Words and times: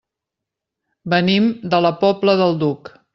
Venim 1.15 1.51
de 1.75 1.83
la 1.87 1.93
Pobla 2.01 2.35
del 2.41 2.57
Duc. 2.65 2.91